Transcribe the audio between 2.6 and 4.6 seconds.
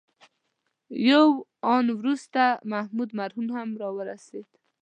محمود مرهون هم راورسېد.